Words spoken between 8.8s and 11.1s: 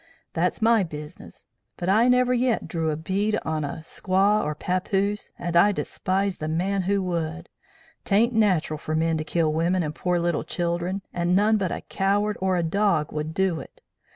men to kill women and pore little children,